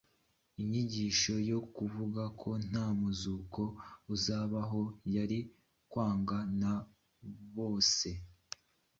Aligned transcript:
inyigisho 0.61 1.33
yo 1.51 1.59
kuvuga 1.75 2.21
ko 2.41 2.49
nta 2.67 2.85
muzuko 2.99 3.61
uzabaho 4.13 4.81
yari 5.15 5.39
kwangwa 5.91 6.37
na 6.61 6.73
bose 7.55 8.09